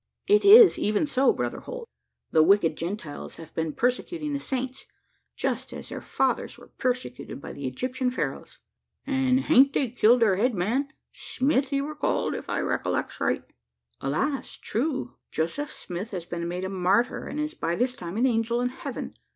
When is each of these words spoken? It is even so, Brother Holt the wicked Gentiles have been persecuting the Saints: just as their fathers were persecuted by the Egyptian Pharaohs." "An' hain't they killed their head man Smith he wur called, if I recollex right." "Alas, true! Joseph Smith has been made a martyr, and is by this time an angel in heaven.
It 0.25 0.43
is 0.43 0.79
even 0.79 1.05
so, 1.05 1.31
Brother 1.31 1.59
Holt 1.59 1.87
the 2.31 2.41
wicked 2.41 2.75
Gentiles 2.75 3.35
have 3.35 3.53
been 3.53 3.71
persecuting 3.71 4.33
the 4.33 4.39
Saints: 4.39 4.87
just 5.35 5.73
as 5.73 5.89
their 5.89 6.01
fathers 6.01 6.57
were 6.57 6.69
persecuted 6.79 7.39
by 7.39 7.53
the 7.53 7.67
Egyptian 7.67 8.09
Pharaohs." 8.09 8.57
"An' 9.05 9.37
hain't 9.37 9.73
they 9.73 9.89
killed 9.91 10.23
their 10.23 10.37
head 10.37 10.55
man 10.55 10.87
Smith 11.13 11.69
he 11.69 11.81
wur 11.83 11.93
called, 11.93 12.33
if 12.33 12.49
I 12.49 12.61
recollex 12.61 13.19
right." 13.19 13.43
"Alas, 13.99 14.57
true! 14.57 15.17
Joseph 15.29 15.71
Smith 15.71 16.09
has 16.09 16.25
been 16.25 16.47
made 16.47 16.63
a 16.65 16.69
martyr, 16.69 17.27
and 17.27 17.39
is 17.39 17.53
by 17.53 17.75
this 17.75 17.93
time 17.93 18.17
an 18.17 18.25
angel 18.25 18.59
in 18.59 18.69
heaven. 18.69 19.15